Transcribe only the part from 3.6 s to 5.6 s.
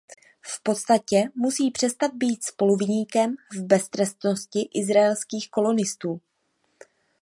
beztrestnosti izraelských